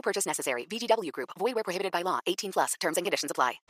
No 0.00 0.02
purchase 0.02 0.26
necessary. 0.26 0.66
VGW 0.66 1.12
Group. 1.12 1.30
Void 1.38 1.54
where 1.54 1.64
prohibited 1.64 1.92
by 1.92 2.02
law. 2.02 2.20
18 2.26 2.52
plus. 2.52 2.74
Terms 2.80 2.96
and 2.96 3.04
conditions 3.04 3.30
apply. 3.30 3.60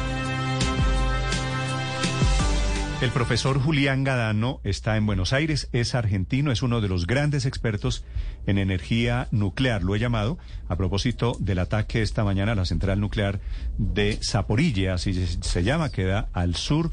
El 3.02 3.10
profesor 3.12 3.58
Julián 3.58 4.04
Gadano 4.04 4.60
está 4.62 4.98
en 4.98 5.06
Buenos 5.06 5.32
Aires, 5.32 5.70
es 5.72 5.94
argentino, 5.94 6.52
es 6.52 6.60
uno 6.60 6.82
de 6.82 6.88
los 6.88 7.06
grandes 7.06 7.46
expertos 7.46 8.04
en 8.46 8.58
energía 8.58 9.26
nuclear, 9.30 9.82
lo 9.82 9.94
he 9.94 9.98
llamado, 9.98 10.36
a 10.68 10.76
propósito 10.76 11.34
del 11.40 11.60
ataque 11.60 12.02
esta 12.02 12.24
mañana 12.24 12.52
a 12.52 12.56
la 12.56 12.66
central 12.66 13.00
nuclear 13.00 13.40
de 13.78 14.18
Zaporilla, 14.22 14.92
así 14.92 15.14
se 15.14 15.62
llama, 15.62 15.90
queda 15.90 16.28
al 16.34 16.56
sur 16.56 16.90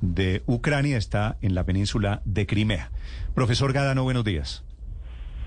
de 0.00 0.44
Ucrania, 0.46 0.96
está 0.96 1.38
en 1.42 1.56
la 1.56 1.64
península 1.64 2.22
de 2.24 2.46
Crimea. 2.46 2.92
Profesor 3.34 3.72
Gadano, 3.72 4.04
buenos 4.04 4.22
días. 4.22 4.62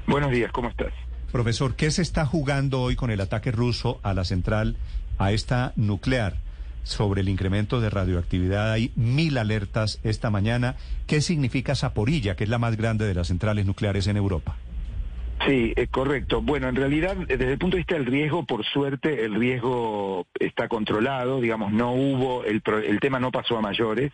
Buenos 0.08 0.30
días, 0.31 0.52
¿cómo 0.52 0.67
estás? 0.67 0.91
Profesor, 1.31 1.76
¿qué 1.76 1.91
se 1.91 2.02
está 2.02 2.26
jugando 2.26 2.81
hoy 2.81 2.95
con 2.95 3.09
el 3.09 3.21
ataque 3.21 3.52
ruso 3.52 3.99
a 4.03 4.13
la 4.13 4.26
central, 4.26 4.76
a 5.17 5.31
esta 5.31 5.73
nuclear? 5.76 6.35
sobre 6.84 7.22
el 7.22 7.30
incremento 7.30 7.80
de 7.80 7.92
radioactividad. 7.92 8.72
Hay 8.72 8.92
mil 8.95 9.38
alertas 9.38 10.00
esta 10.03 10.31
mañana. 10.31 10.78
¿Qué 11.05 11.22
significa 11.22 11.75
Zaporilla, 11.75 12.36
que 12.36 12.44
es 12.44 12.50
la 12.50 12.58
más 12.58 12.75
grande 12.75 13.05
de 13.05 13.14
las 13.14 13.28
centrales 13.28 13.67
nucleares 13.67 14.08
en 14.08 14.17
Europa? 14.17 14.58
Sí, 15.45 15.73
es 15.75 15.89
correcto. 15.89 16.42
Bueno, 16.42 16.70
en 16.70 16.75
realidad, 16.75 17.16
desde 17.16 17.52
el 17.52 17.58
punto 17.59 17.75
de 17.75 17.81
vista 17.81 17.95
del 17.95 18.05
riesgo, 18.05 18.45
por 18.45 18.66
suerte, 18.66 19.25
el 19.25 19.36
riesgo 19.36 20.25
está 20.39 20.67
controlado. 20.67 21.39
Digamos, 21.39 21.72
no 21.72 21.94
hubo, 21.94 22.44
el, 22.45 22.61
el 22.86 23.00
tema 23.00 23.20
no 23.20 23.31
pasó 23.31 23.58
a 23.58 23.61
mayores. 23.61 24.11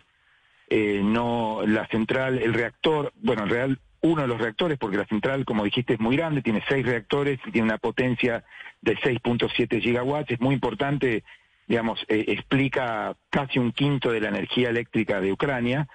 Eh, 0.70 1.00
no, 1.02 1.62
la 1.66 1.86
central, 1.86 2.38
el 2.38 2.52
reactor, 2.52 3.12
bueno, 3.22 3.44
en 3.44 3.48
realidad 3.48 3.78
uno 4.00 4.22
de 4.22 4.28
los 4.28 4.38
reactores, 4.38 4.78
porque 4.78 4.96
la 4.96 5.06
central, 5.06 5.44
como 5.44 5.64
dijiste, 5.64 5.94
es 5.94 6.00
muy 6.00 6.16
grande, 6.16 6.42
tiene 6.42 6.62
seis 6.68 6.86
reactores 6.86 7.38
y 7.46 7.50
tiene 7.50 7.66
una 7.66 7.78
potencia 7.78 8.44
de 8.80 8.96
6.7 8.96 9.80
gigawatts. 9.80 10.30
Es 10.30 10.40
muy 10.40 10.54
importante 10.54 11.24
digamos, 11.68 12.02
eh, 12.08 12.24
explica 12.28 13.14
casi 13.30 13.58
un 13.58 13.72
quinto 13.72 14.10
de 14.10 14.22
la 14.22 14.28
energía 14.28 14.70
eléctrica 14.70 15.20
de 15.20 15.32
Ucrania. 15.32 15.86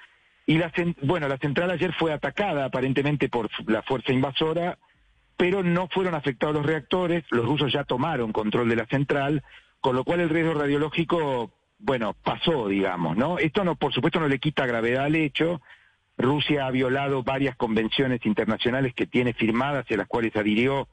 Y 0.46 0.58
la, 0.58 0.72
bueno, 1.02 1.28
la 1.28 1.38
central 1.38 1.72
ayer 1.72 1.94
fue 1.94 2.14
atacada 2.14 2.66
aparentemente 2.66 3.28
por 3.28 3.50
la 3.66 3.82
fuerza 3.82 4.14
invasora, 4.14 4.78
pero 5.36 5.64
no 5.64 5.88
fueron 5.92 6.14
afectados 6.14 6.56
los 6.56 6.66
reactores, 6.66 7.24
los 7.32 7.46
rusos 7.46 7.74
ya 7.74 7.84
tomaron 7.86 8.32
control 8.32 8.70
de 8.70 8.76
la 8.76 8.86
central, 8.86 9.44
con 9.82 9.96
lo 9.96 10.04
cual 10.04 10.20
el 10.20 10.30
riesgo 10.30 10.54
radiológico, 10.54 11.52
bueno, 11.80 12.16
pasó, 12.24 12.68
digamos, 12.68 13.18
¿no? 13.18 13.40
Esto 13.40 13.64
no, 13.64 13.76
por 13.76 13.94
supuesto 13.94 14.20
no 14.20 14.28
le 14.28 14.40
quita 14.40 14.68
gravedad 14.68 15.06
al 15.06 15.16
hecho. 15.16 15.60
Rusia 16.18 16.68
ha 16.68 16.72
violado 16.72 17.24
varias 17.24 17.56
convenciones 17.56 18.26
internacionales 18.26 18.94
que 18.94 19.08
tiene 19.08 19.34
firmadas 19.34 19.86
y 19.90 19.96
a 19.96 19.98
las 19.98 20.08
cuales 20.08 20.36
adhirió 20.36 20.88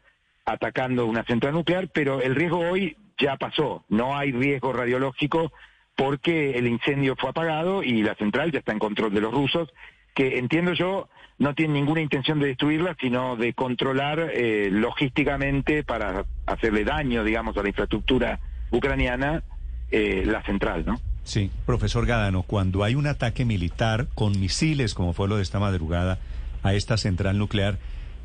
atacando 0.45 1.07
una 1.07 1.25
central 1.25 1.55
nuclear, 1.55 1.89
pero 1.89 2.21
el 2.21 2.35
riesgo 2.35 2.59
hoy 2.59 2.97
ya 3.19 3.37
pasó, 3.37 3.85
no 3.89 4.17
hay 4.17 4.33
riesgo 4.33 4.73
radiológico 4.73 5.53
porque 5.95 6.53
el 6.53 6.67
incendio 6.67 7.15
fue 7.17 7.31
apagado 7.31 7.83
y 7.83 8.03
la 8.03 8.15
central 8.15 8.51
ya 8.51 8.61
está 8.61 8.73
en 8.73 8.79
control 8.79 9.13
de 9.13 9.21
los 9.21 9.33
rusos, 9.33 9.69
que 10.15 10.39
entiendo 10.39 10.73
yo 10.73 11.09
no 11.39 11.55
tienen 11.55 11.75
ninguna 11.75 12.01
intención 12.01 12.39
de 12.39 12.49
destruirla, 12.49 12.97
sino 13.01 13.37
de 13.37 13.53
controlar 13.53 14.31
eh, 14.33 14.69
logísticamente 14.71 15.85
para 15.85 16.25
hacerle 16.47 16.85
daño, 16.85 17.25
digamos, 17.25 17.57
a 17.57 17.63
la 17.63 17.69
infraestructura 17.69 18.41
ucraniana, 18.71 19.43
eh, 19.91 20.23
la 20.27 20.43
central, 20.43 20.85
¿no? 20.87 20.99
Sí, 21.25 21.51
profesor 21.67 22.07
Gadano, 22.07 22.43
cuando 22.43 22.83
hay 22.83 22.95
un 22.95 23.07
ataque 23.07 23.45
militar 23.45 24.09
con 24.15 24.39
misiles, 24.41 24.95
como 24.95 25.13
fue 25.13 25.29
lo 25.29 25.37
de 25.37 25.43
esta 25.43 25.59
madrugada, 25.61 26.19
a 26.63 26.75
esta 26.75 26.97
central 26.97 27.39
nuclear, 27.39 27.79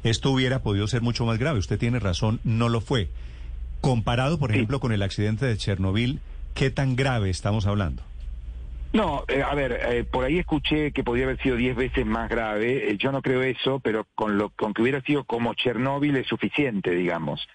esto 0.04 0.32
hubiera 0.32 0.60
podido 0.60 0.88
ser 0.88 1.02
mucho 1.02 1.26
más 1.26 1.38
grave. 1.38 1.60
Usted 1.60 1.80
tiene 1.80 2.00
razón, 2.00 2.40
no 2.44 2.70
lo 2.70 2.82
fue. 2.82 3.10
Comparado, 3.82 4.40
por 4.40 4.52
ejemplo, 4.52 4.80
con 4.80 4.92
el 4.92 5.04
accidente 5.04 5.46
de 5.46 5.58
Chernobyl, 5.58 6.20
¿qué 6.54 6.70
tan 6.70 6.96
grave 6.96 7.30
estamos 7.30 7.68
hablando? 7.68 8.04
No, 8.96 9.26
eh, 9.28 9.44
a 9.44 9.54
ver, 9.56 9.74
eh, 9.74 10.04
por 10.06 10.24
ahí 10.24 10.40
escuché 10.40 10.92
que 10.94 11.04
podría 11.04 11.26
haber 11.26 11.42
sido 11.42 11.58
diez 11.58 11.76
veces 11.76 12.06
más 12.06 12.30
grave. 12.30 12.92
Eh, 12.92 12.98
yo 12.98 13.12
no 13.12 13.22
creo 13.22 13.44
eso, 13.44 13.82
pero 13.82 14.08
con 14.16 14.38
lo 14.38 14.52
con 14.52 14.74
que 14.74 14.82
hubiera 14.82 15.02
sido 15.02 15.26
como 15.26 15.54
Chernóbil 15.54 16.16
es 16.16 16.28
suficiente, 16.28 16.92
digamos. 16.92 17.46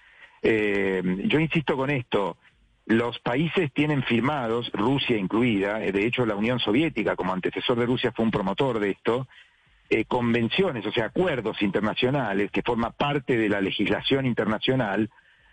yo 0.43 1.39
insisto 1.39 1.75
con 1.75 1.89
esto. 1.89 2.37
Los 2.85 3.19
países 3.19 3.71
tienen 3.73 4.03
firmados, 4.03 4.71
Rusia 4.73 5.17
incluida, 5.17 5.79
de 5.79 6.05
hecho 6.05 6.25
la 6.25 6.35
Unión 6.35 6.59
Soviética 6.59 7.15
como 7.15 7.33
antecesor 7.33 7.79
de 7.79 7.85
Rusia 7.85 8.11
fue 8.11 8.25
un 8.25 8.31
promotor 8.31 8.79
de 8.79 8.91
esto, 8.91 9.27
convenciones, 10.07 10.85
o 10.85 10.91
sea, 10.91 11.05
acuerdos 11.05 11.61
internacionales 11.61 12.49
que 12.51 12.61
forman 12.61 12.93
parte 12.93 13.37
de 13.37 13.49
la 13.49 13.61
legislación 13.61 14.25
internacional 14.25 15.09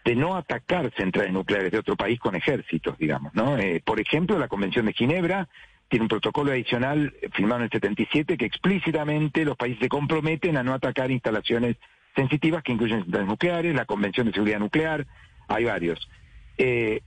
de 0.08 0.16
no 0.16 0.36
atacar 0.36 0.90
centrales 0.96 1.32
nucleares 1.32 1.70
de 1.70 1.78
otro 1.78 1.94
país 1.94 2.18
con 2.18 2.34
ejércitos, 2.34 2.96
digamos, 2.96 3.34
¿no? 3.34 3.58
Eh, 3.58 3.82
por 3.84 4.00
ejemplo, 4.00 4.38
la 4.38 4.48
Convención 4.48 4.86
de 4.86 4.94
Ginebra 4.94 5.48
tiene 5.88 6.04
un 6.04 6.08
protocolo 6.08 6.50
adicional 6.50 7.14
eh, 7.20 7.28
firmado 7.30 7.58
en 7.58 7.64
el 7.64 7.70
77 7.70 8.38
que 8.38 8.46
explícitamente 8.46 9.44
los 9.44 9.56
países 9.58 9.80
se 9.80 9.88
comprometen 9.90 10.56
a 10.56 10.62
no 10.62 10.72
atacar 10.72 11.10
instalaciones 11.10 11.76
sensitivas 12.16 12.62
que 12.62 12.72
incluyen 12.72 13.02
centrales 13.02 13.28
nucleares, 13.28 13.74
la 13.74 13.84
Convención 13.84 14.26
de 14.26 14.32
Seguridad 14.32 14.60
Nuclear, 14.60 15.06
hay 15.46 15.64
varios. 15.64 16.08
Eh, 16.56 17.02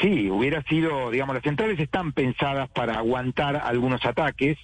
sí, 0.00 0.30
hubiera 0.30 0.62
sido, 0.62 1.10
digamos, 1.10 1.34
las 1.34 1.44
centrales 1.44 1.78
están 1.78 2.12
pensadas 2.12 2.68
para 2.70 2.94
aguantar 2.94 3.56
algunos 3.56 4.04
ataques, 4.04 4.58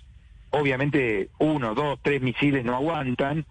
obviamente 0.50 1.28
uno, 1.38 1.74
dos, 1.74 1.98
tres 2.02 2.22
misiles 2.22 2.64
no 2.64 2.74
aguantan, 2.74 3.44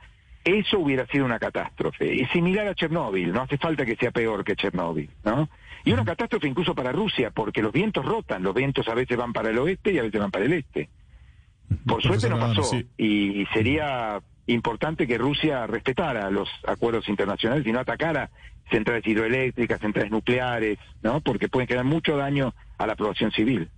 eso 0.43 0.79
hubiera 0.79 1.05
sido 1.07 1.25
una 1.25 1.39
catástrofe. 1.39 2.13
Y 2.13 2.25
similar 2.27 2.67
a 2.67 2.75
Chernóbil, 2.75 3.31
no 3.31 3.41
hace 3.41 3.57
falta 3.57 3.85
que 3.85 3.95
sea 3.95 4.11
peor 4.11 4.43
que 4.43 4.55
Chernóbil, 4.55 5.09
¿no? 5.23 5.49
Y 5.83 5.91
una 5.91 6.05
catástrofe 6.05 6.47
incluso 6.47 6.73
para 6.73 6.91
Rusia, 6.91 7.31
porque 7.31 7.61
los 7.61 7.71
vientos 7.71 8.05
rotan, 8.05 8.43
los 8.43 8.55
vientos 8.55 8.87
a 8.87 8.95
veces 8.95 9.17
van 9.17 9.33
para 9.33 9.49
el 9.49 9.57
oeste 9.57 9.91
y 9.91 9.99
a 9.99 10.03
veces 10.03 10.19
van 10.19 10.31
para 10.31 10.45
el 10.45 10.53
este. 10.53 10.89
Por 11.85 12.01
suerte 12.01 12.29
no 12.29 12.39
pasó, 12.39 12.63
y 12.97 13.45
sería 13.53 14.21
importante 14.47 15.07
que 15.07 15.17
Rusia 15.17 15.67
respetara 15.67 16.29
los 16.29 16.49
acuerdos 16.65 17.09
internacionales 17.09 17.65
y 17.65 17.71
no 17.71 17.79
atacara 17.79 18.29
centrales 18.69 19.05
hidroeléctricas, 19.05 19.79
centrales 19.79 20.11
nucleares, 20.11 20.77
¿no? 21.01 21.21
Porque 21.21 21.49
pueden 21.49 21.67
crear 21.67 21.85
mucho 21.85 22.17
daño 22.17 22.53
a 22.77 22.87
la 22.87 22.95
población 22.95 23.31
civil. 23.31 23.69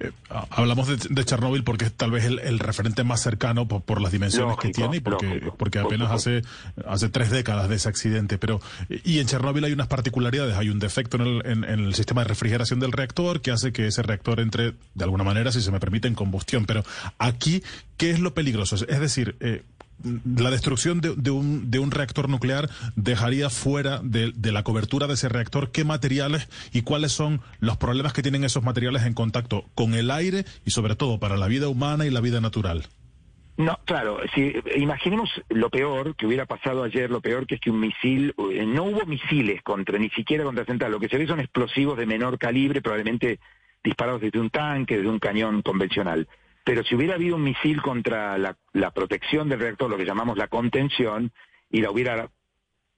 Eh, 0.00 0.12
hablamos 0.50 0.88
de, 0.88 1.24
Chernóbil 1.24 1.64
porque 1.64 1.86
es 1.86 1.92
tal 1.92 2.10
vez 2.10 2.24
el, 2.24 2.58
referente 2.58 3.04
más 3.04 3.20
cercano 3.22 3.66
por, 3.66 4.00
las 4.00 4.12
dimensiones 4.12 4.56
que 4.58 4.70
tiene 4.70 4.98
y 4.98 5.00
porque, 5.00 5.50
porque 5.56 5.78
apenas 5.78 6.10
hace, 6.10 6.42
hace 6.86 7.08
tres 7.08 7.30
décadas 7.30 7.68
de 7.68 7.76
ese 7.76 7.88
accidente. 7.88 8.38
Pero, 8.38 8.60
y 8.88 9.18
en 9.18 9.26
Chernóbil 9.26 9.64
hay 9.64 9.72
unas 9.72 9.88
particularidades, 9.88 10.56
hay 10.56 10.68
un 10.68 10.78
defecto 10.78 11.16
en 11.16 11.22
el, 11.22 11.46
en 11.46 11.64
el 11.64 11.94
sistema 11.94 12.22
de 12.22 12.28
refrigeración 12.28 12.80
del 12.80 12.92
reactor 12.92 13.40
que 13.40 13.50
hace 13.50 13.72
que 13.72 13.86
ese 13.86 14.02
reactor 14.02 14.40
entre, 14.40 14.74
de 14.94 15.04
alguna 15.04 15.24
manera, 15.24 15.52
si 15.52 15.60
se 15.60 15.70
me 15.70 15.80
permite, 15.80 16.08
en 16.08 16.14
combustión. 16.14 16.66
Pero 16.66 16.84
aquí, 17.18 17.62
¿qué 17.96 18.10
es 18.10 18.20
lo 18.20 18.34
peligroso? 18.34 18.76
Es 18.76 19.00
decir, 19.00 19.36
eh, 19.40 19.62
la 20.02 20.50
destrucción 20.50 21.00
de, 21.00 21.30
un, 21.30 21.70
de 21.70 21.78
un 21.78 21.90
reactor 21.90 22.28
nuclear 22.28 22.68
dejaría 22.94 23.50
fuera 23.50 24.00
de, 24.02 24.32
la 24.52 24.62
cobertura 24.62 25.06
de 25.06 25.14
ese 25.14 25.28
reactor 25.28 25.72
qué 25.72 25.84
materiales 25.84 26.48
y 26.72 26.82
cuáles 26.82 27.12
son 27.12 27.40
los 27.60 27.76
problemas 27.76 28.12
que 28.12 28.22
tienen 28.22 28.44
esos 28.44 28.62
materiales 28.62 29.04
en 29.04 29.14
contacto 29.14 29.64
con 29.74 29.94
el 29.94 30.10
aire 30.10 30.44
y 30.64 30.70
sobre 30.70 30.96
todo 30.96 31.18
para 31.18 31.36
la 31.36 31.48
vida 31.48 31.68
humana 31.68 32.06
y 32.06 32.10
la 32.10 32.20
vida 32.20 32.40
natural. 32.40 32.86
No, 33.56 33.78
claro, 33.86 34.20
si 34.34 34.54
imaginemos 34.76 35.30
lo 35.48 35.70
peor 35.70 36.14
que 36.14 36.26
hubiera 36.26 36.44
pasado 36.44 36.84
ayer, 36.84 37.10
lo 37.10 37.22
peor 37.22 37.46
que 37.46 37.54
es 37.54 37.60
que 37.60 37.70
un 37.70 37.80
misil, 37.80 38.34
eh, 38.52 38.66
no 38.66 38.84
hubo 38.84 39.06
misiles 39.06 39.62
contra, 39.62 39.98
ni 39.98 40.10
siquiera 40.10 40.44
contra 40.44 40.66
Central, 40.66 40.92
lo 40.92 41.00
que 41.00 41.08
se 41.08 41.16
ve 41.16 41.26
son 41.26 41.40
explosivos 41.40 41.96
de 41.96 42.04
menor 42.04 42.38
calibre, 42.38 42.82
probablemente 42.82 43.40
disparados 43.82 44.20
desde 44.20 44.40
un 44.40 44.50
tanque, 44.50 44.98
desde 44.98 45.08
un 45.08 45.18
cañón 45.18 45.62
convencional. 45.62 46.28
Pero 46.66 46.82
si 46.82 46.96
hubiera 46.96 47.14
habido 47.14 47.36
un 47.36 47.44
misil 47.44 47.80
contra 47.80 48.36
la, 48.38 48.90
protección 48.90 49.48
del 49.48 49.60
reactor, 49.60 49.88
lo 49.88 49.96
que 49.96 50.04
llamamos 50.04 50.36
la 50.36 50.48
contención, 50.48 51.30
y 51.70 51.80
la 51.80 51.92
hubiera 51.92 52.28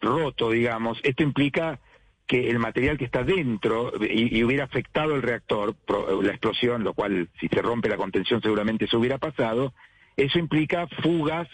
roto, 0.00 0.50
digamos, 0.50 0.98
esto 1.02 1.22
implica 1.22 1.78
que 2.26 2.48
el 2.48 2.58
material 2.60 2.96
que 2.96 3.04
está 3.04 3.24
dentro 3.24 3.92
y, 4.00 4.42
hubiera 4.42 4.64
afectado 4.64 5.14
el 5.14 5.20
reactor, 5.20 5.76
la 6.22 6.30
explosión, 6.30 6.82
lo 6.82 6.94
cual 6.94 7.28
si 7.38 7.48
se 7.48 7.60
rompe 7.60 7.90
la 7.90 7.98
contención 7.98 8.40
seguramente 8.40 8.86
se 8.86 8.96
hubiera 8.96 9.18
pasado, 9.18 9.74
eso 10.16 10.38
implica 10.38 10.86
fugas 11.02 11.46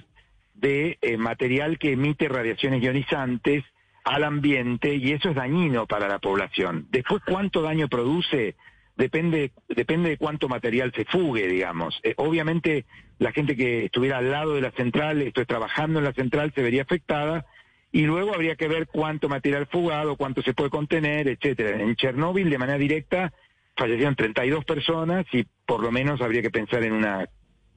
de 0.55 0.99
eh, 1.03 1.17
material 1.17 1.81
que 1.81 1.95
emite 1.95 2.29
radiaciones 2.29 2.81
ionizantes 2.81 3.65
al 4.05 4.23
ambiente 4.23 4.95
y 4.95 5.11
eso 5.11 5.31
es 5.31 5.35
dañino 5.35 5.89
para 5.89 6.07
la 6.07 6.21
población. 6.21 6.87
Después, 6.93 7.25
¿cuánto 7.27 7.61
daño 7.61 7.89
produce? 7.89 8.55
Depende, 8.97 9.51
depende 9.69 10.11
de 10.11 10.17
cuánto 10.17 10.49
material 10.49 10.93
se 10.95 11.05
fugue, 11.05 11.49
digamos. 11.49 11.99
Eh, 12.05 12.15
obviamente, 12.17 12.85
la 13.19 13.33
gente 13.33 13.57
que 13.57 13.87
estuviera 13.87 14.19
al 14.19 14.31
lado 14.31 14.55
de 14.55 14.61
la 14.61 14.71
central, 14.71 15.21
estoy 15.23 15.47
trabajando 15.47 15.99
en 15.99 16.05
la 16.05 16.13
central, 16.13 16.53
se 16.55 16.63
vería 16.63 16.83
afectada 16.83 17.45
y 17.91 18.03
luego 18.03 18.35
habría 18.35 18.57
que 18.57 18.69
ver 18.69 18.87
cuánto 18.87 19.29
material 19.29 19.67
fugado, 19.67 20.17
cuánto 20.17 20.43
se 20.43 20.55
puede 20.55 20.71
contener, 20.71 21.29
etcétera. 21.29 21.81
En 21.81 21.97
Chernóbil, 21.97 22.51
de 22.51 22.59
manera 22.59 22.79
directa, 22.79 23.33
fallecieron 23.77 24.15
32 24.15 24.65
personas 24.65 25.27
y 25.33 25.45
por 25.67 25.83
lo 25.83 25.91
menos 25.91 26.21
habría 26.21 26.43
que 26.43 26.51
pensar 26.51 26.85
en 26.85 26.93
una, 26.93 27.29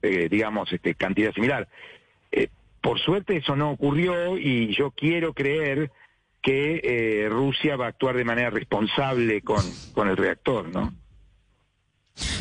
eh, 0.02 0.28
digamos, 0.30 0.72
este, 0.72 0.94
cantidad 0.94 1.32
similar. 1.32 1.68
Eh, 2.30 2.48
por 2.80 3.00
suerte 3.00 3.36
eso 3.36 3.56
no 3.56 3.70
ocurrió 3.70 4.38
y 4.38 4.74
yo 4.74 4.92
quiero 4.92 5.34
creer 5.34 5.90
que 6.42 6.80
eh, 6.82 7.28
Rusia 7.28 7.76
va 7.76 7.86
a 7.86 7.88
actuar 7.88 8.16
de 8.16 8.24
manera 8.24 8.50
responsable 8.50 9.42
con, 9.42 9.62
con 9.94 10.08
el 10.08 10.16
reactor, 10.16 10.68
¿no? 10.68 10.92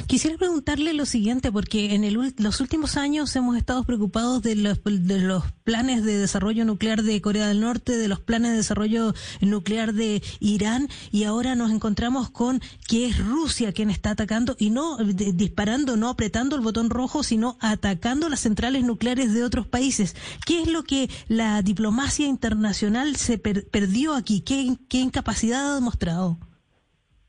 Quisiera 0.08 0.38
preguntarle 0.38 0.94
lo 0.94 1.06
siguiente, 1.06 1.52
porque 1.52 1.94
en 1.94 2.34
los 2.38 2.62
últimos 2.62 2.96
años 2.96 3.36
hemos 3.36 3.58
estado 3.58 3.84
preocupados 3.84 4.42
de 4.42 4.56
los, 4.56 4.80
de 4.86 5.20
los 5.20 5.44
planes 5.66 6.02
de 6.06 6.18
desarrollo 6.18 6.64
nuclear 6.64 7.04
de 7.04 7.20
Corea 7.20 7.48
del 7.48 7.60
Norte, 7.60 7.98
de 7.98 8.08
los 8.08 8.22
planes 8.22 8.52
de 8.52 8.58
desarrollo 8.58 9.14
nuclear 9.42 9.94
de 9.94 10.24
Irán, 10.40 10.88
y 11.12 11.26
ahora 11.26 11.56
nos 11.56 11.72
encontramos 11.72 12.30
con 12.30 12.62
que 12.88 13.08
es 13.08 13.18
Rusia 13.18 13.74
quien 13.74 13.90
está 13.90 14.12
atacando 14.12 14.56
y 14.58 14.70
no 14.70 14.96
disparando, 14.96 15.98
no 15.98 16.08
apretando 16.08 16.56
el 16.56 16.62
botón 16.62 16.90
rojo, 16.90 17.22
sino 17.22 17.58
atacando 17.60 18.30
las 18.30 18.40
centrales 18.40 18.86
nucleares 18.86 19.34
de 19.34 19.44
otros 19.44 19.68
países. 19.68 20.16
¿Qué 20.46 20.62
es 20.62 20.70
lo 20.70 20.86
que 20.86 21.10
la 21.28 21.62
diplomacia 21.62 22.28
internacional 22.28 23.18
se 23.18 23.40
perdió 23.40 24.16
aquí? 24.16 24.40
¿Qué, 24.40 24.78
qué 24.88 25.00
incapacidad 25.00 25.72
ha 25.72 25.76
demostrado? 25.76 26.38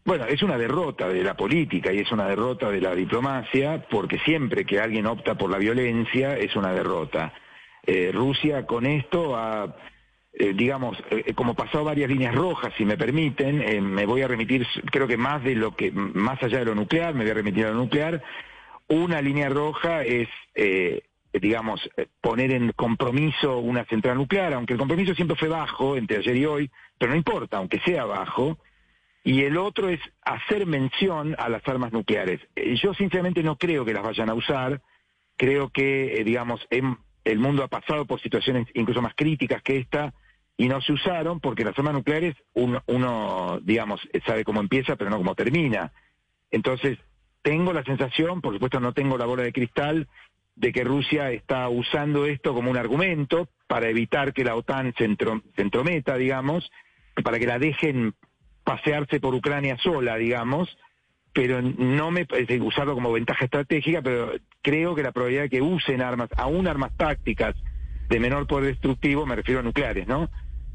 Bueno, 0.09 0.25
es 0.25 0.43
una 0.43 0.57
derrota 0.57 1.07
de 1.07 1.23
la 1.23 1.37
política 1.37 1.93
y 1.93 1.99
es 1.99 2.11
una 2.11 2.27
derrota 2.27 2.71
de 2.71 2.81
la 2.81 2.95
diplomacia, 2.95 3.85
porque 3.91 4.19
siempre 4.21 4.65
que 4.65 4.81
alguien 4.81 5.05
opta 5.07 5.35
por 5.35 5.51
la 5.51 5.59
violencia 5.59 6.35
es 6.39 6.57
una 6.57 6.73
derrota. 6.73 7.35
Eh, 7.85 8.11
Rusia 8.11 8.65
con 8.65 8.87
esto 8.87 9.37
ha, 9.37 9.77
eh, 10.33 10.55
digamos, 10.55 10.97
eh, 11.11 11.35
como 11.35 11.53
pasado 11.53 11.85
varias 11.85 12.09
líneas 12.09 12.35
rojas, 12.35 12.73
si 12.79 12.87
me 12.87 12.97
permiten, 12.97 13.85
me 13.85 14.07
voy 14.07 14.23
a 14.23 14.29
remitir, 14.29 14.67
creo 14.91 15.07
que 15.07 15.19
más 15.19 15.45
de 15.45 15.55
lo 15.55 15.77
que, 15.77 15.93
más 15.93 16.43
allá 16.43 16.61
de 16.61 16.65
lo 16.65 16.75
nuclear, 16.75 17.13
me 17.13 17.25
voy 17.25 17.33
a 17.33 17.35
remitir 17.35 17.67
a 17.67 17.73
lo 17.73 17.77
nuclear. 17.77 18.23
Una 18.87 19.21
línea 19.21 19.51
roja 19.51 20.05
es, 20.05 20.31
digamos, 21.35 21.87
poner 22.23 22.53
en 22.53 22.73
compromiso 22.73 23.59
una 23.59 23.85
central 23.85 24.17
nuclear, 24.17 24.55
aunque 24.55 24.73
el 24.73 24.79
compromiso 24.79 25.15
siempre 25.15 25.37
fue 25.37 25.49
bajo 25.49 25.99
entre 25.99 26.17
ayer 26.17 26.35
y 26.35 26.47
hoy, 26.47 26.71
pero 26.97 27.11
no 27.11 27.19
importa, 27.19 27.59
aunque 27.59 27.79
sea 27.81 28.07
bajo 28.07 28.57
y 29.29 29.45
el 29.45 29.59
otro 29.59 29.91
es 29.91 30.01
hacer 30.23 30.65
mención 30.65 31.37
a 31.37 31.51
las 31.51 31.61
armas 31.69 31.93
nucleares. 31.93 32.41
Eh, 32.57 32.77
yo 32.83 32.95
sinceramente 32.95 33.43
no 33.43 33.57
creo 33.57 33.85
que 33.85 33.93
las 33.93 34.03
vayan 34.03 34.31
a 34.31 34.35
usar, 34.35 34.81
creo 35.37 35.69
que, 35.69 36.15
eh, 36.15 36.25
digamos, 36.25 36.67
el 36.71 37.39
mundo 37.39 37.63
ha 37.63 37.69
pasado 37.69 38.07
por 38.07 38.23
situaciones 38.23 38.67
incluso 38.73 39.03
más 39.03 39.13
críticas 39.15 39.63
que 39.63 39.77
esta 39.77 40.15
y 40.57 40.67
no 40.67 40.81
se 40.81 40.95
usaron 40.95 41.41
porque 41.41 41.63
las 41.63 41.79
armas 41.79 41.93
nucleares 41.93 42.37
uno, 42.55 42.83
uno 42.87 43.61
digamos, 43.63 44.01
sabe 44.25 44.45
cómo 44.45 44.61
empieza 44.61 44.97
pero 44.97 45.11
no 45.11 45.19
cómo 45.19 45.35
termina. 45.35 45.93
Entonces, 46.51 46.97
tengo 47.43 47.75
la 47.75 47.85
sensación, 47.85 48.41
por 48.41 48.55
supuesto 48.55 48.81
no 48.81 48.95
tengo 48.95 49.19
la 49.19 49.27
bola 49.27 49.43
de 49.43 49.53
cristal, 49.53 50.09
de 50.57 50.73
que 50.73 50.85
Rusia 50.85 51.33
está 51.33 51.69
usando 51.69 52.25
esto 52.25 52.55
como 52.55 52.71
un 52.71 52.79
argumento 52.79 53.51
para 53.67 53.91
evitar 53.91 54.33
que 54.33 54.45
la 54.45 54.57
OTAN 54.57 54.95
se, 54.97 55.07
se 55.55 55.63
entrometa, 55.63 56.17
digamos, 56.17 56.71
para 57.23 57.39
que 57.39 57.47
la 57.47 57.59
dejen 57.59 58.15
pasearse 58.69 59.19
por 59.19 59.35
Ucrania 59.35 59.79
sola, 59.83 60.19
digamos, 60.19 60.69
pero 61.33 61.63
no 61.63 62.11
me 62.11 62.27
usarlo 62.61 62.93
como 62.93 63.11
ventaja 63.11 63.47
estratégica, 63.47 64.03
pero 64.03 64.33
creo 64.61 64.95
que 64.95 65.03
la 65.03 65.11
probabilidad 65.11 65.45
de 65.45 65.49
que 65.49 65.63
usen 65.63 66.03
armas, 66.03 66.29
aún 66.37 66.69
armas 66.69 66.93
tácticas 66.95 67.57
de 68.11 68.21
menor 68.21 68.47
poder 68.47 68.67
destructivo, 68.67 69.25
me 69.25 69.37
refiero 69.37 69.61
a 69.61 69.63
nucleares, 69.63 70.07
¿no? 70.07 70.29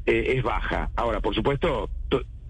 Eh, 0.06 0.34
es 0.36 0.42
baja. 0.42 0.90
Ahora, 0.96 1.20
por 1.20 1.36
supuesto, 1.36 1.88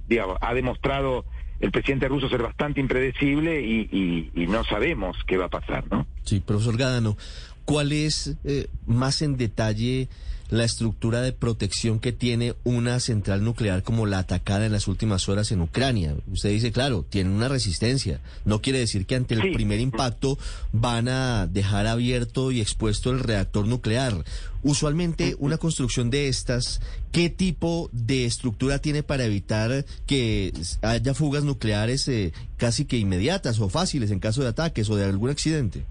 digamos, 0.09 0.39
ha 0.41 0.55
demostrado 0.55 1.27
el 1.61 1.71
presidente 1.71 2.09
ruso 2.09 2.31
ser 2.31 2.43
bastante 2.43 2.81
impredecible 2.81 3.61
y, 3.61 4.33
no 4.49 4.65
sabemos 4.65 5.15
qué 5.27 5.37
va 5.37 5.47
a 5.47 5.51
pasar, 5.51 5.85
¿no? 5.91 6.07
Sí, 6.23 6.41
profesor 6.41 6.79
Gadano, 6.79 7.19
¿cuál 7.67 7.93
es 7.93 8.35
eh, 8.45 8.69
más 8.87 9.21
en 9.21 9.37
detalle 9.37 10.09
la 10.55 10.65
estructura 10.65 11.21
de 11.21 11.33
protección 11.33 11.99
que 11.99 12.13
tiene 12.13 12.55
una 12.65 13.01
central 13.01 13.45
nuclear 13.45 13.83
como 13.83 14.07
la 14.07 14.19
atacada 14.19 14.67
en 14.67 14.73
las 14.73 14.89
últimas 14.89 15.29
horas 15.29 15.53
en 15.53 15.61
Ucrania. 15.61 16.15
Usted 16.31 16.51
dice, 16.51 16.73
claro, 16.73 17.05
tiene 17.09 17.31
una 17.31 17.49
resistencia. 17.49 18.21
No 18.45 18.61
quiere 18.63 18.79
decir 18.79 19.07
que 19.07 19.17
ante 19.17 19.35
el 19.35 19.53
primer 19.53 19.81
impacto 19.81 20.39
van 20.73 21.09
a 21.09 21.47
dejar 21.47 21.87
abierto 21.87 22.53
y 22.53 22.61
expuesto 22.61 23.11
el 23.11 23.21
reactor 23.21 23.67
nuclear. 23.67 24.25
Usualmente 24.63 25.37
una 25.39 25.59
construcción 25.59 26.09
de 26.09 26.29
estas, 26.29 26.81
¿qué 27.13 27.29
tipo 27.29 27.91
de 27.93 28.25
estructura 28.25 28.79
tiene 28.79 29.03
para 29.03 29.25
evitar 29.25 29.85
que 30.07 30.53
haya 30.83 31.15
fugas 31.15 31.45
nucleares 31.45 32.09
eh, 32.09 32.33
casi 32.57 32.87
que 32.87 32.97
inmediatas 32.97 33.61
o 33.61 33.69
fáciles 33.69 34.11
en 34.11 34.21
caso 34.21 34.43
de 34.43 34.49
ataques 34.49 34.89
o 34.89 34.97
de 34.97 35.05
algún 35.05 35.31
accidente? 35.31 35.85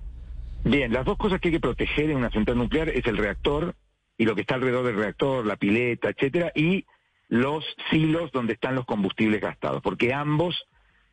Bien, 0.63 0.94
las 0.94 1.06
dos 1.06 1.18
cosas 1.18 1.42
que 1.42 1.50
hay 1.50 1.56
que 1.56 1.60
proteger 1.60 2.10
en 2.10 2.18
una 2.18 2.31
central 2.31 2.57
nuclear 2.57 2.89
es 2.89 3.06
el 3.06 3.18
reactor 3.18 3.75
y 4.18 4.25
lo 4.25 4.36
que 4.36 4.42
está 4.42 4.56
alrededor 4.56 4.86
del 4.86 4.95
reactor, 4.95 5.45
la 5.45 5.56
pileta, 5.56 6.10
etcétera, 6.10 6.51
y 6.56 6.86
los 7.30 7.63
silos 7.89 8.31
donde 8.31 8.54
están 8.54 8.75
los 8.75 8.86
combustibles 8.86 9.42
gastados, 9.42 9.81
porque 9.81 10.13
ambos 10.13 10.56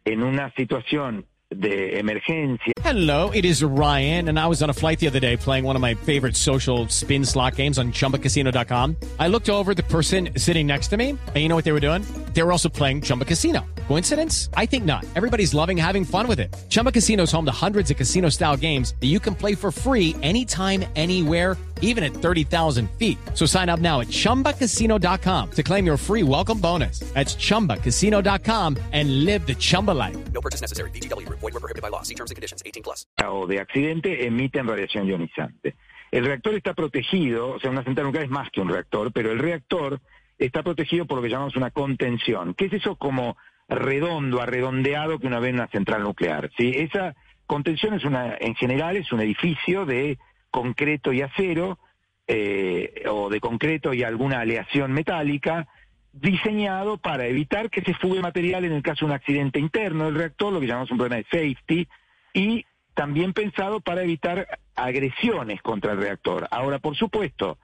en 0.05 0.23
una 0.23 0.53
situación 0.55 1.27
de 1.51 1.99
emergencia. 1.99 2.73
Hello, 2.83 3.31
it 3.31 3.45
is 3.45 3.63
Ryan, 3.63 4.29
and 4.29 4.39
I 4.39 4.47
was 4.47 4.63
on 4.63 4.71
a 4.71 4.73
flight 4.73 5.01
the 5.01 5.09
other 5.09 5.21
day 5.21 5.37
playing 5.37 5.65
one 5.65 5.77
of 5.77 5.83
my 5.83 5.95
favorite 5.95 6.37
social 6.37 6.89
spin 6.89 7.25
slot 7.25 7.57
games 7.57 7.79
on 7.79 7.93
chumbacasino.com. 7.93 8.97
I 9.19 9.29
looked 9.29 9.49
over 9.49 9.75
the 9.75 9.83
person 9.85 10.31
sitting 10.37 10.67
next 10.67 10.89
to 10.89 10.97
me, 10.97 11.11
and 11.11 11.37
you 11.37 11.49
know 11.49 11.57
what 11.57 11.65
they 11.65 11.73
were 11.73 11.81
doing? 11.81 12.05
They 12.35 12.43
were 12.43 12.53
also 12.53 12.69
playing 12.69 13.03
Chumba 13.03 13.25
Casino. 13.25 13.67
Coincidence? 13.89 14.49
I 14.55 14.67
think 14.67 14.85
not. 14.85 15.05
Everybody's 15.17 15.53
loving 15.53 15.77
having 15.77 16.05
fun 16.05 16.29
with 16.29 16.39
it. 16.39 16.55
Chumba 16.69 16.93
Casino 16.93 17.25
is 17.25 17.33
home 17.33 17.45
to 17.47 17.53
hundreds 17.53 17.91
of 17.91 17.97
casino 17.97 18.29
style 18.29 18.57
games 18.57 18.95
that 19.01 19.09
you 19.09 19.19
can 19.19 19.35
play 19.35 19.55
for 19.55 19.73
free 19.73 20.15
anytime, 20.23 20.85
anywhere 20.95 21.57
even 21.83 22.05
at 22.05 22.15
30,000 22.15 22.89
feet. 22.93 23.19
So 23.35 23.47
sign 23.47 23.69
up 23.69 23.81
now 23.81 24.01
at 24.01 24.09
ChumbaCasino.com 24.09 25.51
to 25.51 25.63
claim 25.63 25.85
your 25.85 25.99
free 25.99 26.23
welcome 26.23 26.61
bonus. 26.61 27.01
That's 27.15 27.35
ChumbaCasino.com 27.35 28.77
and 28.93 29.25
live 29.25 29.47
the 29.47 29.57
Chumba 29.57 29.91
life. 29.91 30.17
No 30.33 30.41
purchase 30.41 30.61
necessary. 30.61 30.91
BGW. 30.93 31.29
Void 31.29 31.53
were 31.53 31.61
prohibited 31.61 31.83
by 31.83 31.89
law. 31.89 32.03
See 32.03 32.15
terms 32.15 32.31
and 32.31 32.37
conditions. 32.37 32.63
18 32.65 32.85
plus. 32.85 33.07
O 33.25 33.47
de 33.47 33.61
accidente 33.61 34.27
emiten 34.27 34.69
radiación 34.69 35.07
ionizante. 35.07 35.75
El 36.11 36.25
reactor 36.25 36.55
está 36.55 36.75
protegido, 36.75 37.51
o 37.51 37.61
sea, 37.61 37.71
una 37.71 37.85
central 37.85 38.07
nuclear 38.07 38.25
es 38.25 38.31
más 38.31 38.51
que 38.51 38.61
un 38.61 38.69
reactor, 38.69 39.13
pero 39.13 39.31
el 39.31 39.39
reactor 39.39 40.01
está 40.39 40.63
protegido 40.63 41.07
por 41.07 41.19
lo 41.19 41.23
que 41.23 41.29
llamamos 41.29 41.57
una 41.57 41.71
contención. 41.71 42.55
¿Qué 42.55 42.67
es 42.67 42.73
eso 42.73 42.97
como 42.97 43.37
redondo, 43.69 44.41
arredondeado 44.41 45.19
que 45.19 45.29
una 45.29 45.39
ve 45.39 45.51
en 45.51 45.57
una 45.57 45.69
central 45.69 46.03
nuclear? 46.03 46.51
¿sí? 46.59 46.73
Esa 46.75 47.15
contención 47.47 47.95
es 47.95 48.05
una, 48.05 48.37
en 48.41 48.57
general, 48.57 48.97
es 48.97 49.13
un 49.13 49.21
edificio 49.21 49.87
de 49.87 50.19
concreto 50.51 51.13
y 51.13 51.23
acero, 51.23 51.79
eh, 52.27 53.05
o 53.09 53.29
de 53.29 53.41
concreto 53.41 53.93
y 53.93 54.03
alguna 54.03 54.41
aleación 54.41 54.93
metálica, 54.93 55.67
diseñado 56.13 56.99
para 56.99 57.27
evitar 57.27 57.71
que 57.71 57.83
se 57.83 57.95
fugue 57.95 58.21
material 58.21 58.65
en 58.65 58.73
el 58.73 58.83
caso 58.83 59.01
de 59.05 59.13
un 59.13 59.17
accidente 59.17 59.59
interno 59.59 60.07
del 60.07 60.17
reactor, 60.17 60.53
lo 60.53 60.61
que 60.61 60.67
llamamos 60.67 60.91
un 60.91 60.99
problema 60.99 61.17
de 61.17 61.25
safety, 61.25 61.89
y 62.35 62.65
también 62.95 63.33
pensado 63.33 63.81
para 63.81 64.03
evitar 64.03 64.47
agresiones 64.75 65.63
contra 65.63 65.93
el 65.93 65.99
reactor. 65.99 66.49
Ahora, 66.51 66.79
por 66.79 66.97
supuesto, 66.97 67.59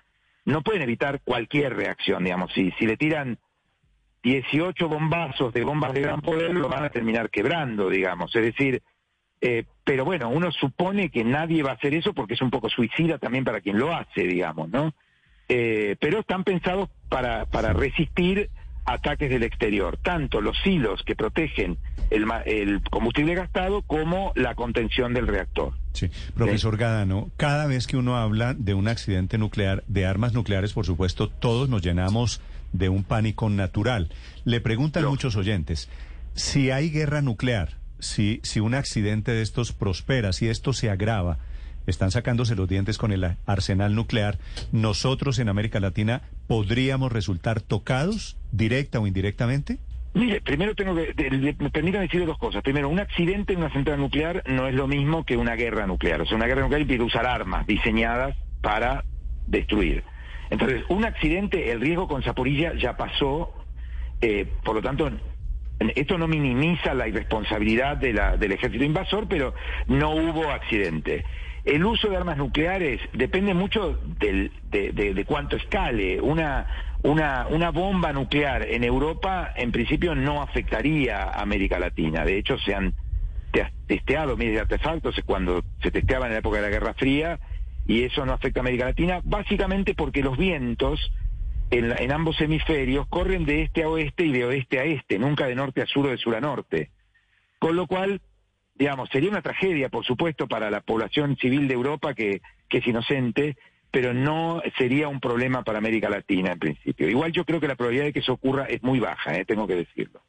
no 0.45 0.63
pueden 0.63 0.83
evitar 0.83 1.21
cualquier 1.23 1.77
reacción, 1.77 2.25
digamos, 2.25 2.53
si, 2.53 2.71
si 2.73 2.87
le 2.87 2.97
tiran 2.97 3.39
18 4.23 4.89
bombazos 4.89 5.53
de 5.53 5.63
bombas 5.65 5.93
de 5.93 6.01
gran 6.01 6.21
poder, 6.21 6.55
lo 6.55 6.69
van 6.69 6.85
a 6.85 6.91
terminar 6.91 7.31
quebrando, 7.31 7.89
digamos, 7.89 8.35
es 8.35 8.43
decir, 8.43 8.83
eh, 9.49 9.65
pero 9.85 10.05
bueno, 10.05 10.29
uno 10.29 10.51
supone 10.51 11.09
que 11.09 11.23
nadie 11.23 11.63
va 11.63 11.71
a 11.71 11.75
hacer 11.75 11.95
eso 11.95 12.13
porque 12.13 12.35
es 12.35 12.43
un 12.43 12.51
poco 12.51 12.69
suicida 12.69 13.19
también 13.19 13.45
para 13.45 13.61
quien 13.61 13.79
lo 13.79 13.95
hace, 13.95 14.23
digamos, 14.23 14.69
¿no? 14.71 14.93
Eh, 15.49 15.95
pero 16.01 16.19
están 16.19 16.43
pensados 16.43 16.89
para, 17.09 17.47
para 17.47 17.73
resistir 17.73 18.51
ataques 18.85 19.31
del 19.31 19.45
exterior, 19.45 19.99
tanto 20.03 20.41
los 20.41 20.57
hilos 20.67 21.01
que 21.05 21.15
protegen 21.15 21.79
el, 22.11 22.25
el 22.45 22.81
combustible 22.91 23.37
gastado 23.37 23.83
como 23.83 24.33
la 24.35 24.57
contención 24.57 25.15
del 25.15 25.29
reactor. 25.29 25.75
Sí, 25.93 26.11
profesor 26.35 26.77
Gadano, 26.77 27.31
cada 27.37 27.67
vez 27.67 27.87
que 27.87 27.97
uno 27.97 28.17
habla 28.17 28.53
de 28.53 28.75
un 28.75 28.89
accidente 28.89 29.39
nuclear, 29.39 29.85
de 29.87 30.07
armas 30.07 30.33
nucleares, 30.33 30.73
por 30.73 30.87
supuesto, 30.87 31.29
todos 31.29 31.69
nos 31.69 31.83
llenamos 31.83 32.41
de 32.73 32.89
un 32.89 33.05
pánico 33.05 33.49
natural. 33.49 34.09
Le 34.45 34.61
preguntan 34.61 35.05
muchos 35.05 35.37
oyentes, 35.37 35.89
si 36.35 36.73
hay 36.73 36.91
guerra 36.91 37.23
nuclear, 37.23 37.77
si, 37.99 38.41
si 38.43 38.61
un 38.61 38.75
accidente 38.75 39.33
de 39.33 39.43
estos 39.43 39.73
prospera, 39.73 40.33
si 40.33 40.49
esto 40.49 40.73
se 40.73 40.91
agrava, 40.91 41.39
están 41.87 42.11
sacándose 42.11 42.57
los 42.57 42.69
dientes 42.69 42.99
con 42.99 43.13
el 43.13 43.37
arsenal 43.47 43.95
nuclear, 43.95 44.39
nosotros 44.73 45.39
en 45.39 45.49
América 45.49 45.81
Latina 45.81 46.23
podríamos 46.47 47.13
resultar 47.13 47.61
tocados 47.61 48.37
directa 48.53 48.99
o 49.01 49.07
indirectamente? 49.07 49.79
Mire, 50.15 50.41
primero 50.41 50.75
tengo 50.75 50.95
que, 50.95 51.55
me 51.59 51.71
permitan 51.71 52.01
decirle 52.01 52.25
dos 52.27 52.39
cosas. 52.39 52.63
Primero, 52.63 52.89
un 52.89 52.99
accidente 52.99 53.53
en 53.53 53.59
una 53.59 53.73
central 53.73 54.01
nuclear 54.01 54.43
no 54.47 54.67
es 54.67 54.75
lo 54.75 54.87
mismo 54.87 55.25
que 55.25 55.37
una 55.37 55.57
guerra 55.57 55.87
nuclear. 55.87 56.23
O 56.23 56.27
sea, 56.27 56.37
una 56.37 56.47
guerra 56.47 56.63
nuclear 56.63 56.81
impide 56.81 57.03
usar 57.03 57.27
armas 57.27 57.67
diseñadas 57.67 58.35
para 58.63 59.05
destruir. 59.47 60.05
Entonces, 60.49 60.85
un 60.89 61.05
accidente, 61.05 61.71
el 61.71 61.83
riesgo 61.83 62.09
con 62.09 62.23
Zaporilla 62.23 62.73
ya 62.79 62.97
pasó, 62.97 63.53
eh, 64.23 64.51
por 64.65 64.77
lo 64.77 64.83
tanto, 64.83 65.11
esto 65.95 66.19
no 66.19 66.27
minimiza 66.27 66.95
la 66.95 67.09
irresponsabilidad 67.09 67.97
de 67.97 68.13
la, 68.13 68.37
del 68.37 68.53
ejército 68.53 68.85
invasor, 68.85 69.27
pero 69.29 69.55
no 69.87 70.11
hubo 70.11 70.51
accidente. 70.51 71.25
El 71.65 71.85
uso 71.85 72.09
de 72.09 72.17
armas 72.17 72.37
nucleares 72.37 73.01
depende 73.13 73.53
mucho 73.53 73.99
del, 74.21 74.53
de, 74.71 74.93
de, 74.93 75.25
cuánto 75.25 75.57
escale. 75.57 76.21
Una, 76.21 76.67
una, 77.03 77.47
una 77.49 77.71
bomba 77.71 78.13
nuclear 78.13 78.63
en 78.63 78.85
Europa, 78.85 79.53
en 79.57 79.73
principio, 79.73 80.15
no 80.15 80.43
afectaría 80.43 81.25
a 81.25 81.43
América 81.43 81.79
Latina. 81.79 82.25
De 82.25 82.39
hecho, 82.39 82.57
se 82.59 82.75
han 82.75 82.95
testeado 83.87 84.37
miles 84.37 84.55
de 84.55 84.61
artefactos 84.61 85.21
cuando 85.25 85.65
se 85.83 85.91
testeaban 85.91 86.29
en 86.29 86.35
la 86.35 86.39
época 86.39 86.59
de 86.59 86.63
la 86.63 86.69
Guerra 86.69 86.95
Fría 86.95 87.39
y 87.87 88.03
eso 88.03 88.27
no 88.27 88.33
afecta 88.33 88.61
a 88.61 88.63
América 88.63 88.85
Latina, 88.85 89.21
básicamente 89.25 89.95
porque 89.95 90.23
los 90.23 90.37
vientos 90.37 91.01
en, 91.71 91.93
en, 91.99 92.13
ambos 92.13 92.41
hemisferios 92.41 93.07
corren 93.09 93.45
de 93.45 93.63
este 93.63 93.83
a 93.83 93.89
oeste 93.89 94.25
y 94.25 94.33
de 94.33 94.45
oeste 94.45 94.79
a 94.79 94.85
este, 94.85 95.19
nunca 95.19 95.47
de 95.47 95.55
norte 95.55 95.83
a 95.83 95.87
sur 95.87 96.07
o 96.07 96.11
de 96.11 96.19
sur 96.19 96.35
a 96.35 96.41
norte. 96.41 96.91
Con 97.59 97.77
lo 97.77 97.87
cual, 97.87 98.21
digamos, 98.75 99.09
sería 99.11 99.31
una 99.31 99.43
tragedia, 99.43 99.89
por 99.89 100.05
supuesto, 100.05 100.47
para 100.47 100.71
la 100.71 100.81
población 100.81 101.37
civil 101.37 101.69
de 101.69 101.75
Europa 101.75 102.15
que, 102.15 102.43
que 102.69 102.79
es 102.79 102.87
inocente, 102.87 103.57
pero 103.91 104.13
no 104.13 104.63
sería 104.77 105.09
un 105.09 105.21
problema 105.21 105.63
para 105.63 105.79
América 105.79 106.11
Latina 106.11 106.53
en 106.53 106.59
principio. 106.59 107.09
Igual 107.09 107.33
yo 107.33 107.45
creo 107.45 107.61
que 107.61 107.69
la 107.69 107.77
probabilidad 107.77 108.07
de 108.07 108.13
que 108.13 108.21
eso 108.21 108.35
ocurra 108.35 108.65
es 108.67 108.83
muy 108.83 109.01
baja, 109.01 109.37
¿eh? 109.37 109.45
tengo 109.45 109.67
que 109.67 109.77
decirlo. 109.77 110.23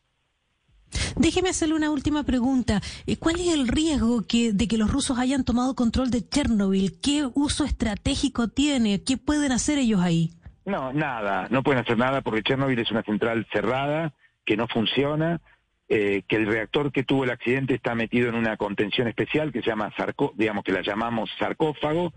Déjeme 1.17 1.49
hacerle 1.49 1.75
una 1.75 1.91
última 1.91 2.23
pregunta. 2.23 2.81
Eh, 3.05 3.17
¿Cuál 3.17 3.39
es 3.39 3.53
el 3.53 3.67
riesgo 3.67 4.25
que, 4.25 4.53
de 4.53 4.67
que 4.67 4.77
los 4.77 4.91
rusos 4.91 5.19
hayan 5.19 5.43
tomado 5.43 5.75
control 5.75 6.11
de 6.11 6.27
Chernobyl? 6.27 6.99
¿Qué 7.01 7.27
uso 7.33 7.65
estratégico 7.65 8.47
tiene? 8.47 9.03
¿Qué 9.03 9.17
pueden 9.17 9.51
hacer 9.51 9.79
ellos 9.79 9.99
ahí? 9.99 10.31
No, 10.67 10.93
nada. 10.93 11.47
No 11.49 11.63
pueden 11.63 11.81
hacer 11.81 11.97
nada 11.97 12.21
porque 12.21 12.43
Chernobyl 12.43 12.79
es 12.79 12.91
una 12.91 13.03
central 13.03 13.47
cerrada 13.51 14.13
que 14.45 14.55
no 14.55 14.67
funciona, 14.67 15.41
eh, 15.89 16.21
que 16.27 16.35
el 16.35 16.45
reactor 16.45 16.91
que 16.91 17.03
tuvo 17.03 17.23
el 17.23 17.31
accidente 17.31 17.73
está 17.73 17.95
metido 17.95 18.29
en 18.29 18.35
una 18.35 18.57
contención 18.57 19.07
especial 19.07 19.51
que 19.51 19.61
se 19.61 19.67
llama 19.67 19.91
sarco, 19.97 20.33
digamos 20.35 20.63
que 20.63 20.73
la 20.73 20.81
llamamos 20.81 21.29
sarcófago 21.39 22.13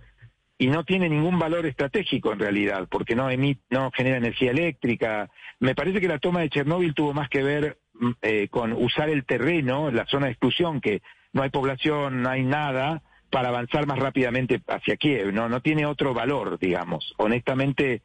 y 0.58 0.66
no 0.66 0.84
tiene 0.84 1.08
ningún 1.08 1.38
valor 1.38 1.64
estratégico 1.64 2.32
en 2.32 2.40
realidad 2.40 2.86
porque 2.90 3.14
no 3.14 3.30
emite, 3.30 3.62
no 3.70 3.90
genera 3.92 4.18
energía 4.18 4.50
eléctrica. 4.50 5.30
Me 5.58 5.74
parece 5.74 6.00
que 6.00 6.08
la 6.08 6.18
toma 6.18 6.40
de 6.40 6.50
Chernobyl 6.50 6.94
tuvo 6.94 7.14
más 7.14 7.30
que 7.30 7.42
ver 7.42 7.78
Mm, 8.00 8.12
eh, 8.22 8.48
con 8.48 8.72
usar 8.72 9.10
el 9.10 9.26
terreno, 9.26 9.90
la 9.90 10.06
zona 10.06 10.26
de 10.26 10.32
exclusión, 10.32 10.80
que 10.80 11.02
no 11.34 11.42
hay 11.42 11.50
población, 11.50 12.22
no 12.22 12.30
hay 12.30 12.42
nada, 12.42 13.02
para 13.28 13.48
avanzar 13.48 13.86
más 13.86 13.98
rápidamente 13.98 14.62
hacia 14.66 14.96
Kiev. 14.96 15.34
No, 15.34 15.50
no 15.50 15.60
tiene 15.60 15.84
otro 15.84 16.14
valor, 16.14 16.58
digamos. 16.58 17.14
Honestamente, 17.18 18.00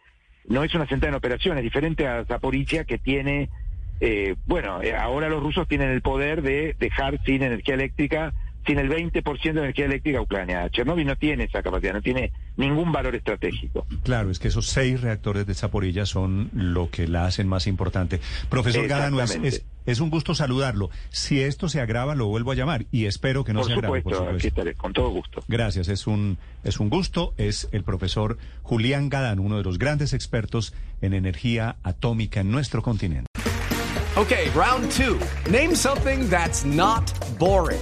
no 0.47 0.63
es 0.63 0.73
una 0.75 0.87
central 0.87 1.09
en 1.09 1.15
operaciones, 1.15 1.63
diferente 1.63 2.07
a 2.07 2.25
Zaporizhia 2.25 2.83
que 2.83 2.97
tiene, 2.97 3.49
eh, 3.99 4.35
bueno, 4.45 4.81
eh, 4.81 4.95
ahora 4.95 5.29
los 5.29 5.41
rusos 5.41 5.67
tienen 5.67 5.89
el 5.89 6.01
poder 6.01 6.41
de 6.41 6.75
dejar 6.79 7.19
sin 7.25 7.43
energía 7.43 7.75
eléctrica 7.75 8.33
sin 8.65 8.79
el 8.79 8.89
20% 8.89 9.41
de 9.41 9.49
energía 9.49 9.85
eléctrica 9.85 10.19
a 10.19 10.21
Ucrania. 10.21 10.69
Chernobyl 10.69 11.05
no 11.05 11.15
tiene 11.15 11.45
esa 11.45 11.61
capacidad, 11.61 11.93
no 11.93 12.01
tiene 12.01 12.31
ningún 12.57 12.91
valor 12.91 13.15
estratégico. 13.15 13.85
Claro, 14.03 14.31
es 14.31 14.39
que 14.39 14.47
esos 14.47 14.67
seis 14.67 15.01
reactores 15.01 15.45
de 15.45 15.53
Zaporilla 15.53 16.05
son 16.05 16.49
lo 16.53 16.89
que 16.89 17.07
la 17.07 17.25
hacen 17.25 17.47
más 17.47 17.67
importante. 17.67 18.19
Profesor 18.49 18.87
Gadano, 18.87 19.21
es, 19.21 19.63
es, 19.85 19.99
un 19.99 20.09
gusto 20.09 20.33
saludarlo. 20.33 20.89
Si 21.09 21.41
esto 21.41 21.69
se 21.69 21.79
agrava, 21.79 22.15
lo 22.15 22.27
vuelvo 22.27 22.51
a 22.51 22.55
llamar 22.55 22.85
y 22.91 23.05
espero 23.05 23.43
que 23.43 23.53
no 23.53 23.63
se 23.63 23.73
agrave. 23.73 24.01
por 24.01 24.13
supuesto, 24.13 24.35
aquí 24.35 24.47
estaré, 24.47 24.73
con 24.73 24.93
todo 24.93 25.09
gusto. 25.09 25.43
Gracias, 25.47 25.87
es 25.89 26.07
un, 26.07 26.37
es 26.63 26.79
un 26.79 26.89
gusto. 26.89 27.33
Es 27.37 27.69
el 27.71 27.83
profesor 27.83 28.37
Julián 28.63 29.09
Gadano, 29.09 29.41
uno 29.41 29.57
de 29.57 29.63
los 29.63 29.77
grandes 29.77 30.13
expertos 30.13 30.73
en 31.01 31.13
energía 31.13 31.75
atómica 31.83 32.41
en 32.41 32.51
nuestro 32.51 32.81
continente. 32.81 33.27
Ok, 34.17 34.31
round 34.55 34.89
two. 34.91 35.19
Name 35.51 35.75
something 35.75 36.29
that's 36.29 36.63
not 36.63 37.11
boring. 37.37 37.81